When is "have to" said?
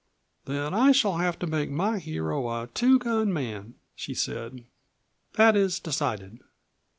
1.19-1.45